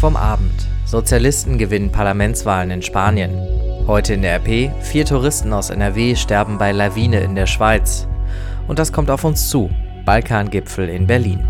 vom 0.00 0.16
Abend. 0.16 0.66
Sozialisten 0.86 1.58
gewinnen 1.58 1.92
Parlamentswahlen 1.92 2.70
in 2.70 2.80
Spanien. 2.80 3.36
Heute 3.86 4.14
in 4.14 4.22
der 4.22 4.36
RP, 4.36 4.72
vier 4.80 5.04
Touristen 5.04 5.52
aus 5.52 5.68
NRW 5.68 6.16
sterben 6.16 6.56
bei 6.56 6.72
Lawine 6.72 7.20
in 7.20 7.34
der 7.34 7.46
Schweiz. 7.46 8.08
Und 8.66 8.78
das 8.78 8.94
kommt 8.94 9.10
auf 9.10 9.24
uns 9.24 9.50
zu. 9.50 9.70
Balkangipfel 10.06 10.88
in 10.88 11.06
Berlin. 11.06 11.46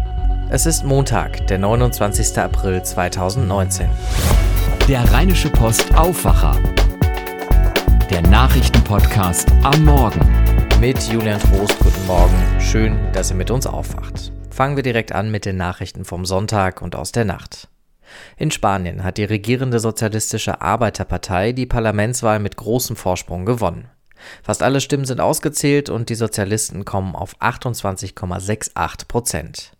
Es 0.50 0.66
ist 0.66 0.84
Montag, 0.84 1.46
der 1.46 1.58
29. 1.58 2.36
April 2.38 2.82
2019. 2.82 3.88
Der 4.88 5.04
Rheinische 5.12 5.48
Post 5.48 5.94
Aufwacher. 5.96 6.56
Der 8.10 8.22
Nachrichtenpodcast 8.22 9.48
am 9.62 9.84
Morgen. 9.84 10.20
Mit 10.80 11.00
Julian 11.04 11.38
Trost, 11.38 11.78
guten 11.78 12.06
Morgen. 12.08 12.34
Schön, 12.60 12.98
dass 13.12 13.30
ihr 13.30 13.36
mit 13.36 13.52
uns 13.52 13.68
aufwacht. 13.68 14.32
Fangen 14.50 14.74
wir 14.74 14.82
direkt 14.82 15.12
an 15.12 15.30
mit 15.30 15.44
den 15.44 15.56
Nachrichten 15.56 16.04
vom 16.04 16.24
Sonntag 16.26 16.82
und 16.82 16.96
aus 16.96 17.12
der 17.12 17.24
Nacht. 17.24 17.69
In 18.36 18.50
Spanien 18.50 19.04
hat 19.04 19.18
die 19.18 19.24
regierende 19.24 19.80
Sozialistische 19.80 20.60
Arbeiterpartei 20.60 21.52
die 21.52 21.66
Parlamentswahl 21.66 22.38
mit 22.38 22.56
großem 22.56 22.96
Vorsprung 22.96 23.44
gewonnen. 23.44 23.88
Fast 24.42 24.62
alle 24.62 24.80
Stimmen 24.80 25.04
sind 25.04 25.20
ausgezählt 25.20 25.88
und 25.88 26.08
die 26.08 26.14
Sozialisten 26.14 26.84
kommen 26.84 27.14
auf 27.14 27.40
28,68 27.40 29.08
Prozent. 29.08 29.72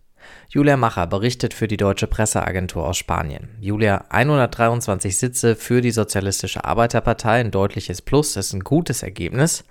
Julia 0.49 0.77
Macher 0.77 1.07
berichtet 1.07 1.53
für 1.53 1.67
die 1.67 1.77
Deutsche 1.77 2.07
Presseagentur 2.07 2.87
aus 2.87 2.97
Spanien. 2.97 3.49
Julia, 3.59 4.05
123 4.09 5.17
Sitze 5.17 5.55
für 5.55 5.81
die 5.81 5.91
Sozialistische 5.91 6.65
Arbeiterpartei, 6.65 7.39
ein 7.39 7.51
deutliches 7.51 8.01
Plus, 8.01 8.35
ist 8.35 8.53
ein 8.53 8.61
gutes 8.61 9.03
Ergebnis. 9.03 9.63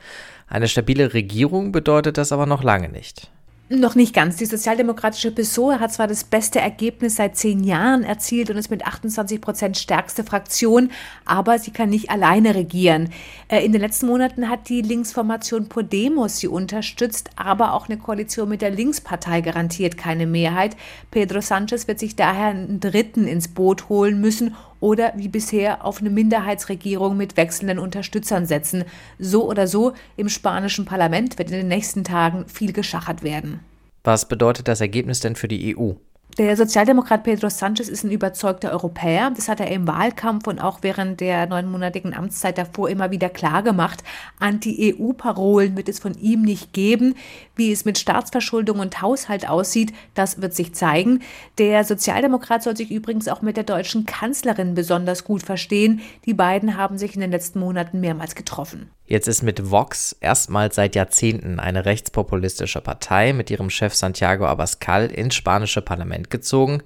Eine 0.47 0.69
stabile 0.69 1.13
Regierung 1.15 1.71
bedeutet 1.71 2.19
das 2.19 2.33
aber 2.33 2.47
noch 2.47 2.63
lange 2.63 2.89
nicht. 2.89 3.31
Noch 3.73 3.95
nicht 3.95 4.13
ganz. 4.13 4.35
Die 4.35 4.47
sozialdemokratische 4.47 5.31
PSOE 5.31 5.79
hat 5.79 5.93
zwar 5.93 6.09
das 6.09 6.25
beste 6.25 6.59
Ergebnis 6.59 7.15
seit 7.15 7.37
zehn 7.37 7.63
Jahren 7.63 8.03
erzielt 8.03 8.51
und 8.51 8.57
ist 8.57 8.69
mit 8.69 8.85
28 8.85 9.41
Prozent 9.41 9.79
stärkste 9.79 10.25
Fraktion, 10.25 10.91
aber 11.25 11.57
sie 11.61 11.71
kann 11.71 11.89
nicht 11.89 12.11
alleine 12.11 12.57
regieren. 12.57 13.11
Äh, 13.47 13.65
in 13.65 13.71
den 13.71 13.81
letzten 13.81 14.09
Monaten 14.09 14.49
hat 14.49 14.69
die 14.69 14.83
Linksformation 14.83 15.69
Podemos 15.69 16.39
sie 16.41 16.49
unterstützt, 16.49 17.31
aber 17.37 17.73
auch 17.75 17.89
eine 17.89 17.97
Koalition 17.97 18.49
mit 18.49 18.61
der 18.61 18.73
Linkspartei 18.73 19.41
garantiert 19.41 19.97
keine 19.97 20.27
Mehrheit. 20.27 20.77
Pedro 21.13 21.41
Sanchez 21.41 21.87
wird 21.87 22.01
sich 22.01 22.17
daher 22.17 22.47
einen 22.47 22.81
Dritten 22.81 23.29
ins 23.29 23.47
Boot 23.47 23.89
holen 23.89 24.21
müssen 24.21 24.57
oder 24.81 25.13
wie 25.17 25.29
bisher 25.29 25.85
auf 25.85 26.01
eine 26.01 26.11
Minderheitsregierung 26.11 27.17
mit 27.17 27.37
wechselnden 27.37 27.79
Unterstützern 27.79 28.47
setzen. 28.47 28.85
So 29.19 29.49
oder 29.49 29.67
so, 29.67 29.93
im 30.17 30.29
spanischen 30.29 30.85
Parlament 30.85 31.39
wird 31.39 31.51
in 31.51 31.57
den 31.59 31.69
nächsten 31.69 32.05
Tagen 32.05 32.47
viel 32.49 32.73
geschachert 32.73 33.23
werden. 33.23 33.61
Was 34.03 34.27
bedeutet 34.27 34.67
das 34.67 34.81
Ergebnis 34.81 35.21
denn 35.21 35.37
für 35.37 35.49
die 35.49 35.77
EU? 35.77 35.93
Der 36.41 36.57
Sozialdemokrat 36.57 37.23
Pedro 37.23 37.51
Sanchez 37.51 37.91
ist 37.91 38.03
ein 38.03 38.11
überzeugter 38.11 38.73
Europäer. 38.73 39.31
Das 39.31 39.47
hat 39.47 39.61
er 39.61 39.71
im 39.71 39.87
Wahlkampf 39.87 40.47
und 40.47 40.59
auch 40.59 40.79
während 40.81 41.21
der 41.21 41.47
neunmonatigen 41.47 42.15
Amtszeit 42.15 42.57
davor 42.57 42.89
immer 42.89 43.11
wieder 43.11 43.29
klargemacht. 43.29 44.03
Anti-EU-Parolen 44.39 45.77
wird 45.77 45.91
es 45.91 45.99
von 45.99 46.15
ihm 46.15 46.41
nicht 46.41 46.73
geben. 46.73 47.15
Wie 47.57 47.71
es 47.71 47.85
mit 47.85 47.99
Staatsverschuldung 47.99 48.79
und 48.79 49.03
Haushalt 49.03 49.51
aussieht, 49.51 49.93
das 50.15 50.41
wird 50.41 50.55
sich 50.55 50.75
zeigen. 50.75 51.21
Der 51.59 51.85
Sozialdemokrat 51.85 52.63
soll 52.63 52.75
sich 52.75 52.91
übrigens 52.91 53.29
auch 53.29 53.43
mit 53.43 53.59
der 53.59 53.65
deutschen 53.65 54.07
Kanzlerin 54.07 54.75
besonders 54.75 55.25
gut 55.25 55.43
verstehen. 55.43 56.01
Die 56.25 56.33
beiden 56.33 56.79
haben 56.79 56.97
sich 56.97 57.15
in 57.15 57.21
den 57.21 57.33
letzten 57.33 57.61
Monaten 57.61 58.01
mehrmals 58.01 58.35
getroffen. 58.35 58.89
Jetzt 59.11 59.27
ist 59.27 59.43
mit 59.43 59.73
Vox 59.73 60.15
erstmals 60.21 60.77
seit 60.77 60.95
Jahrzehnten 60.95 61.59
eine 61.59 61.85
rechtspopulistische 61.85 62.81
Partei 62.81 63.33
mit 63.33 63.51
ihrem 63.51 63.69
Chef 63.69 63.93
Santiago 63.93 64.47
Abascal 64.47 65.11
ins 65.11 65.35
spanische 65.35 65.83
Parlament 65.83 66.31
gezogen. 66.31 66.85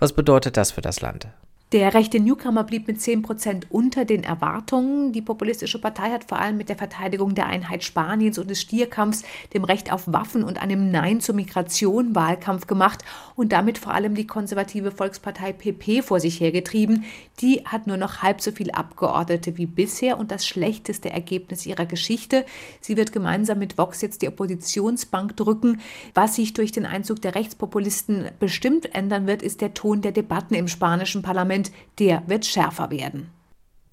Was 0.00 0.12
bedeutet 0.12 0.56
das 0.56 0.72
für 0.72 0.80
das 0.80 1.00
Land? 1.00 1.28
Der 1.72 1.94
rechte 1.94 2.18
Newcomer 2.18 2.64
blieb 2.64 2.88
mit 2.88 3.00
10 3.00 3.22
Prozent 3.22 3.68
unter 3.70 4.04
den 4.04 4.24
Erwartungen. 4.24 5.12
Die 5.12 5.22
populistische 5.22 5.80
Partei 5.80 6.10
hat 6.10 6.24
vor 6.24 6.40
allem 6.40 6.56
mit 6.56 6.68
der 6.68 6.74
Verteidigung 6.74 7.36
der 7.36 7.46
Einheit 7.46 7.84
Spaniens 7.84 8.38
und 8.38 8.50
des 8.50 8.60
Stierkampfs, 8.60 9.22
dem 9.54 9.62
Recht 9.62 9.92
auf 9.92 10.12
Waffen 10.12 10.42
und 10.42 10.60
einem 10.60 10.90
Nein 10.90 11.20
zur 11.20 11.36
Migration 11.36 12.16
Wahlkampf 12.16 12.66
gemacht 12.66 13.04
und 13.36 13.52
damit 13.52 13.78
vor 13.78 13.94
allem 13.94 14.16
die 14.16 14.26
konservative 14.26 14.90
Volkspartei 14.90 15.52
PP 15.52 16.02
vor 16.02 16.18
sich 16.18 16.40
hergetrieben. 16.40 17.04
Die 17.40 17.64
hat 17.64 17.86
nur 17.86 17.98
noch 17.98 18.20
halb 18.20 18.40
so 18.40 18.50
viele 18.50 18.74
Abgeordnete 18.74 19.56
wie 19.56 19.66
bisher 19.66 20.18
und 20.18 20.32
das 20.32 20.44
schlechteste 20.44 21.10
Ergebnis 21.10 21.66
ihrer 21.66 21.86
Geschichte. 21.86 22.46
Sie 22.80 22.96
wird 22.96 23.12
gemeinsam 23.12 23.60
mit 23.60 23.78
Vox 23.78 24.02
jetzt 24.02 24.22
die 24.22 24.28
Oppositionsbank 24.28 25.36
drücken. 25.36 25.80
Was 26.14 26.34
sich 26.34 26.52
durch 26.52 26.72
den 26.72 26.84
Einzug 26.84 27.22
der 27.22 27.36
Rechtspopulisten 27.36 28.28
bestimmt 28.40 28.92
ändern 28.92 29.28
wird, 29.28 29.40
ist 29.44 29.60
der 29.60 29.72
Ton 29.72 30.02
der 30.02 30.10
Debatten 30.10 30.54
im 30.54 30.66
spanischen 30.66 31.22
Parlament. 31.22 31.59
Wind, 31.60 31.72
der 31.98 32.22
wird 32.26 32.46
schärfer 32.46 32.90
werden. 32.90 33.30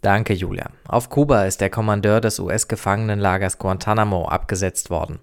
Danke, 0.02 0.34
Julia. 0.34 0.70
Auf 0.88 1.10
Kuba 1.10 1.46
ist 1.46 1.60
der 1.60 1.70
Kommandeur 1.70 2.22
des 2.22 2.40
US-Gefangenenlagers 2.40 3.58
Guantanamo 3.58 4.28
abgesetzt 4.28 4.90
worden. 4.90 5.20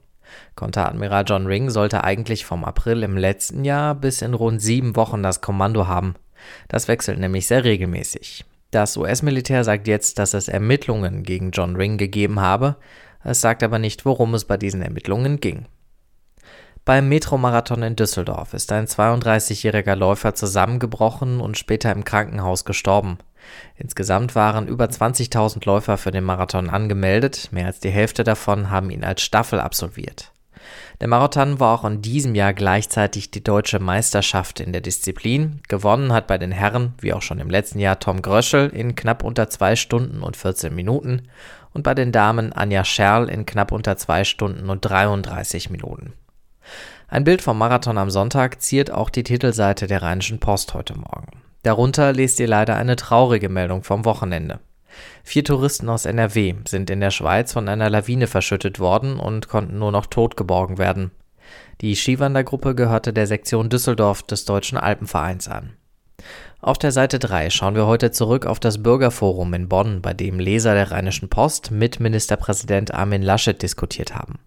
Konteradmiral 0.56 1.24
John 1.26 1.46
Ring 1.46 1.70
sollte 1.70 2.02
eigentlich 2.02 2.44
vom 2.44 2.64
April 2.64 3.02
im 3.02 3.16
letzten 3.16 3.64
Jahr 3.64 3.94
bis 3.94 4.20
in 4.20 4.34
rund 4.34 4.60
sieben 4.60 4.96
Wochen 4.96 5.22
das 5.22 5.40
Kommando 5.40 5.86
haben. 5.86 6.16
Das 6.68 6.88
wechselt 6.88 7.18
nämlich 7.18 7.46
sehr 7.46 7.64
regelmäßig. 7.64 8.44
Das 8.72 8.96
US-Militär 8.96 9.62
sagt 9.62 9.86
jetzt, 9.86 10.18
dass 10.18 10.34
es 10.34 10.48
Ermittlungen 10.48 11.22
gegen 11.22 11.52
John 11.52 11.76
Ring 11.76 11.96
gegeben 11.96 12.40
habe. 12.40 12.76
Es 13.22 13.40
sagt 13.40 13.62
aber 13.62 13.78
nicht, 13.78 14.04
worum 14.04 14.34
es 14.34 14.44
bei 14.44 14.56
diesen 14.56 14.82
Ermittlungen 14.82 15.40
ging. 15.40 15.66
Beim 16.86 17.08
Metromarathon 17.08 17.82
in 17.82 17.96
Düsseldorf 17.96 18.52
ist 18.52 18.70
ein 18.70 18.86
32-jähriger 18.86 19.94
Läufer 19.94 20.34
zusammengebrochen 20.34 21.40
und 21.40 21.56
später 21.56 21.90
im 21.90 22.04
Krankenhaus 22.04 22.66
gestorben. 22.66 23.16
Insgesamt 23.76 24.34
waren 24.34 24.68
über 24.68 24.84
20.000 24.84 25.64
Läufer 25.64 25.96
für 25.96 26.10
den 26.10 26.24
Marathon 26.24 26.68
angemeldet, 26.68 27.48
mehr 27.52 27.66
als 27.66 27.80
die 27.80 27.88
Hälfte 27.88 28.22
davon 28.22 28.68
haben 28.68 28.90
ihn 28.90 29.02
als 29.02 29.22
Staffel 29.22 29.60
absolviert. 29.60 30.30
Der 31.00 31.08
Marathon 31.08 31.58
war 31.58 31.72
auch 31.72 31.86
in 31.86 32.02
diesem 32.02 32.34
Jahr 32.34 32.52
gleichzeitig 32.52 33.30
die 33.30 33.42
deutsche 33.42 33.78
Meisterschaft 33.78 34.60
in 34.60 34.72
der 34.72 34.82
Disziplin. 34.82 35.60
Gewonnen 35.68 36.12
hat 36.12 36.26
bei 36.26 36.36
den 36.36 36.52
Herren, 36.52 36.92
wie 37.00 37.14
auch 37.14 37.22
schon 37.22 37.38
im 37.38 37.48
letzten 37.48 37.78
Jahr, 37.78 37.98
Tom 37.98 38.20
Gröschel 38.20 38.68
in 38.68 38.94
knapp 38.94 39.24
unter 39.24 39.48
2 39.48 39.76
Stunden 39.76 40.22
und 40.22 40.36
14 40.36 40.74
Minuten 40.74 41.28
und 41.72 41.82
bei 41.82 41.94
den 41.94 42.12
Damen 42.12 42.52
Anja 42.52 42.84
Scherl 42.84 43.30
in 43.30 43.46
knapp 43.46 43.72
unter 43.72 43.96
2 43.96 44.24
Stunden 44.24 44.68
und 44.68 44.82
33 44.82 45.70
Minuten. 45.70 46.12
Ein 47.08 47.24
Bild 47.24 47.42
vom 47.42 47.58
Marathon 47.58 47.98
am 47.98 48.10
Sonntag 48.10 48.60
ziert 48.60 48.90
auch 48.90 49.10
die 49.10 49.22
Titelseite 49.22 49.86
der 49.86 50.02
Rheinischen 50.02 50.40
Post 50.40 50.74
heute 50.74 50.98
Morgen. 50.98 51.42
Darunter 51.62 52.12
lest 52.12 52.40
ihr 52.40 52.48
leider 52.48 52.76
eine 52.76 52.96
traurige 52.96 53.48
Meldung 53.48 53.82
vom 53.82 54.04
Wochenende. 54.04 54.60
Vier 55.22 55.44
Touristen 55.44 55.88
aus 55.88 56.04
NRW 56.04 56.54
sind 56.66 56.90
in 56.90 57.00
der 57.00 57.10
Schweiz 57.10 57.52
von 57.52 57.68
einer 57.68 57.90
Lawine 57.90 58.26
verschüttet 58.26 58.78
worden 58.78 59.18
und 59.18 59.48
konnten 59.48 59.78
nur 59.78 59.92
noch 59.92 60.06
tot 60.06 60.36
geborgen 60.36 60.78
werden. 60.78 61.10
Die 61.80 61.96
Skiwandergruppe 61.96 62.74
gehörte 62.74 63.12
der 63.12 63.26
Sektion 63.26 63.68
Düsseldorf 63.68 64.22
des 64.22 64.44
Deutschen 64.44 64.78
Alpenvereins 64.78 65.48
an. 65.48 65.74
Auf 66.60 66.78
der 66.78 66.92
Seite 66.92 67.18
3 67.18 67.50
schauen 67.50 67.74
wir 67.74 67.86
heute 67.86 68.10
zurück 68.10 68.46
auf 68.46 68.58
das 68.60 68.82
Bürgerforum 68.82 69.52
in 69.54 69.68
Bonn, 69.68 70.00
bei 70.00 70.14
dem 70.14 70.38
Leser 70.38 70.74
der 70.74 70.90
Rheinischen 70.90 71.28
Post 71.28 71.70
mit 71.70 72.00
Ministerpräsident 72.00 72.94
Armin 72.94 73.22
Laschet 73.22 73.60
diskutiert 73.60 74.14
haben. 74.14 74.38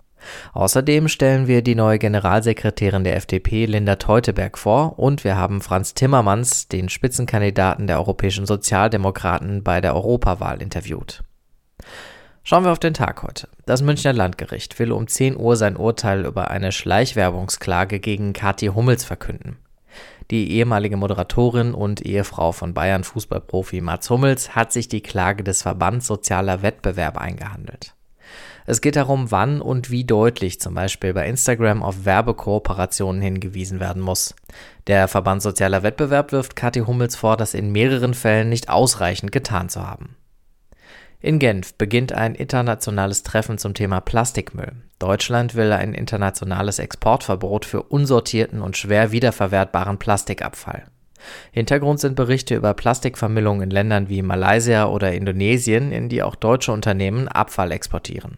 Außerdem 0.53 1.07
stellen 1.07 1.47
wir 1.47 1.61
die 1.61 1.75
neue 1.75 1.99
Generalsekretärin 1.99 3.03
der 3.03 3.15
FDP 3.15 3.65
Linda 3.65 3.95
Teuteberg 3.95 4.57
vor 4.57 4.99
und 4.99 5.23
wir 5.23 5.37
haben 5.37 5.61
Franz 5.61 5.93
Timmermans, 5.93 6.67
den 6.67 6.89
Spitzenkandidaten 6.89 7.87
der 7.87 7.97
europäischen 7.97 8.45
Sozialdemokraten, 8.45 9.63
bei 9.63 9.81
der 9.81 9.95
Europawahl 9.95 10.61
interviewt. 10.61 11.23
Schauen 12.43 12.63
wir 12.63 12.71
auf 12.71 12.79
den 12.79 12.93
Tag 12.93 13.23
heute. 13.23 13.49
Das 13.65 13.81
Münchner 13.81 14.13
Landgericht 14.13 14.79
will 14.79 14.93
um 14.93 15.07
10 15.07 15.35
Uhr 15.37 15.57
sein 15.57 15.75
Urteil 15.75 16.25
über 16.25 16.49
eine 16.49 16.71
Schleichwerbungsklage 16.71 17.99
gegen 17.99 18.31
Kathi 18.31 18.67
Hummels 18.67 19.03
verkünden. 19.03 19.57
Die 20.31 20.53
ehemalige 20.53 20.95
Moderatorin 20.95 21.73
und 21.73 22.05
Ehefrau 22.05 22.53
von 22.53 22.73
Bayern 22.73 23.03
Fußballprofi 23.03 23.81
Mats 23.81 24.09
Hummels 24.09 24.55
hat 24.55 24.71
sich 24.71 24.87
die 24.87 25.01
Klage 25.01 25.43
des 25.43 25.63
Verbands 25.63 26.07
Sozialer 26.07 26.61
Wettbewerb 26.61 27.17
eingehandelt. 27.17 27.96
Es 28.69 28.81
geht 28.81 28.97
darum, 28.97 29.31
wann 29.31 29.61
und 29.61 29.91
wie 29.91 30.03
deutlich 30.03 30.59
zum 30.59 30.73
Beispiel 30.73 31.13
bei 31.13 31.25
Instagram 31.25 31.81
auf 31.81 32.03
Werbekooperationen 32.03 33.21
hingewiesen 33.21 33.79
werden 33.79 34.01
muss. 34.01 34.35
Der 34.87 35.07
Verband 35.07 35.41
Sozialer 35.41 35.83
Wettbewerb 35.83 36.33
wirft 36.33 36.57
Kathi 36.57 36.81
Hummels 36.81 37.15
vor, 37.15 37.37
das 37.37 37.53
in 37.53 37.71
mehreren 37.71 38.13
Fällen 38.13 38.49
nicht 38.49 38.67
ausreichend 38.67 39.31
getan 39.31 39.69
zu 39.69 39.87
haben. 39.87 40.17
In 41.21 41.39
Genf 41.39 41.75
beginnt 41.75 42.11
ein 42.11 42.35
internationales 42.35 43.23
Treffen 43.23 43.57
zum 43.57 43.73
Thema 43.73 44.01
Plastikmüll. 44.01 44.73
Deutschland 44.99 45.55
will 45.55 45.71
ein 45.71 45.93
internationales 45.93 46.79
Exportverbot 46.79 47.63
für 47.63 47.83
unsortierten 47.83 48.61
und 48.61 48.75
schwer 48.75 49.13
wiederverwertbaren 49.13 49.97
Plastikabfall. 49.97 50.83
Hintergrund 51.53 52.01
sind 52.01 52.17
Berichte 52.17 52.55
über 52.55 52.73
Plastikvermüllung 52.73 53.61
in 53.61 53.69
Ländern 53.69 54.09
wie 54.09 54.21
Malaysia 54.21 54.87
oder 54.87 55.13
Indonesien, 55.13 55.93
in 55.93 56.09
die 56.09 56.21
auch 56.21 56.35
deutsche 56.35 56.73
Unternehmen 56.73 57.29
Abfall 57.29 57.71
exportieren. 57.71 58.37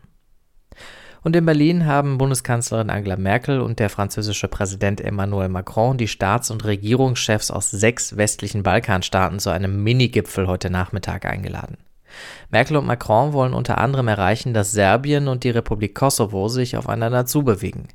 Und 1.24 1.36
in 1.36 1.45
Berlin 1.45 1.86
haben 1.86 2.18
Bundeskanzlerin 2.18 2.89
Angela 2.89 3.18
Merkel 3.18 3.60
und 3.60 3.80
der 3.80 3.89
französische 3.89 4.48
Präsident 4.48 5.01
Emmanuel 5.01 5.50
Macron 5.50 5.98
die 5.98 6.07
Staats- 6.07 6.50
und 6.50 6.63
Regierungschefs 6.63 7.51
aus 7.51 7.71
sechs 7.71 8.16
westlichen 8.16 8.63
Balkanstaaten 8.63 9.39
zu 9.39 9.50
einem 9.50 9.83
Minigipfel 9.83 10.48
heute 10.48 10.69
Nachmittag 10.69 11.25
eingeladen. 11.25 11.77
Merkel 12.50 12.77
und 12.77 12.88
Macron 12.88 13.33
wollen 13.33 13.54
unter 13.54 13.77
anderem 13.77 14.07
erreichen, 14.07 14.54
dass 14.54 14.71
Serbien 14.71 15.27
und 15.27 15.44
die 15.44 15.51
Republik 15.51 15.94
Kosovo 15.94 16.48
sich 16.48 16.75
aufeinander 16.77 17.25
zubewegen. 17.25 17.88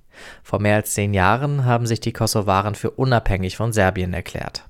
Vor 0.42 0.60
mehr 0.60 0.76
als 0.76 0.92
zehn 0.92 1.14
Jahren 1.14 1.64
haben 1.64 1.86
sich 1.86 2.00
die 2.00 2.12
Kosovaren 2.12 2.74
für 2.74 2.90
unabhängig 2.90 3.56
von 3.56 3.72
Serbien 3.72 4.14
erklärt. 4.14 4.64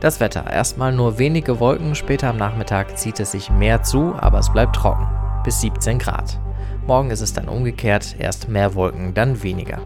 Das 0.00 0.18
Wetter. 0.18 0.50
Erstmal 0.50 0.92
nur 0.92 1.18
wenige 1.18 1.60
Wolken, 1.60 1.94
später 1.94 2.30
am 2.30 2.36
Nachmittag 2.36 2.98
zieht 2.98 3.20
es 3.20 3.30
sich 3.30 3.50
mehr 3.50 3.84
zu, 3.84 4.14
aber 4.16 4.40
es 4.40 4.52
bleibt 4.52 4.74
trocken. 4.74 5.06
Bis 5.44 5.60
17 5.60 6.00
Grad. 6.00 6.40
Morgen 6.86 7.10
ist 7.10 7.20
es 7.20 7.32
dann 7.32 7.48
umgekehrt, 7.48 8.16
erst 8.18 8.48
mehr 8.48 8.74
Wolken, 8.74 9.14
dann 9.14 9.42
weniger. 9.42 9.82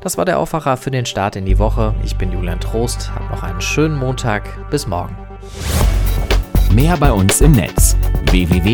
Das 0.00 0.18
war 0.18 0.24
der 0.24 0.38
Aufwacher 0.38 0.76
für 0.76 0.90
den 0.90 1.06
Start 1.06 1.36
in 1.36 1.46
die 1.46 1.58
Woche. 1.58 1.94
Ich 2.04 2.16
bin 2.16 2.32
Julian 2.32 2.60
Trost, 2.60 3.10
hab 3.14 3.30
noch 3.30 3.42
einen 3.42 3.60
schönen 3.60 3.98
Montag. 3.98 4.70
Bis 4.70 4.86
morgen. 4.86 5.16
Mehr 6.72 6.96
bei 6.96 7.10
uns 7.12 7.40
im 7.40 7.52
Netz 7.52 7.96
www.rp-online.de 8.30 8.70